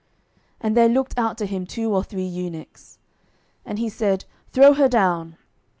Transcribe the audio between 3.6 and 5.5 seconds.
12:009:033 And he said, Throw her down.